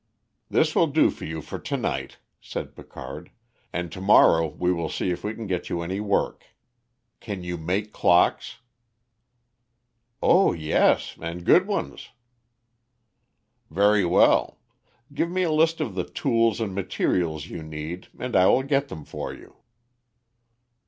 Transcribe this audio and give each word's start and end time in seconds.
"This 0.49 0.73
will 0.73 0.87
do 0.87 1.11
for 1.11 1.25
you 1.25 1.43
for 1.43 1.59
tonight," 1.59 2.17
said 2.41 2.75
Picard, 2.75 3.29
"and 3.71 3.91
tomorrow 3.91 4.47
we 4.47 4.73
will 4.73 4.89
see 4.89 5.11
if 5.11 5.23
we 5.23 5.35
can 5.35 5.45
get 5.45 5.69
you 5.69 5.83
any 5.83 5.99
work. 5.99 6.43
Can 7.19 7.43
you 7.43 7.55
make 7.55 7.93
clocks?" 7.93 8.57
"Oh 10.19 10.53
yes, 10.53 11.15
and 11.21 11.45
good 11.45 11.67
ones." 11.67 12.09
"Very 13.69 14.03
well. 14.03 14.57
Give 15.13 15.29
me 15.29 15.43
a 15.43 15.51
list 15.51 15.79
of 15.79 15.93
the 15.93 16.05
tools 16.05 16.59
and 16.59 16.73
materials 16.73 17.45
you 17.45 17.61
need 17.61 18.07
and 18.17 18.35
I 18.35 18.47
will 18.47 18.63
get 18.63 18.87
them 18.87 19.05
for 19.05 19.31
you." 19.31 19.57